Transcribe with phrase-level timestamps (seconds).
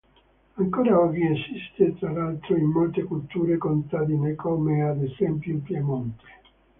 [0.55, 6.23] Ancora oggi esiste tra l'altro in molte culture contadine, come ad esempio in Piemonte.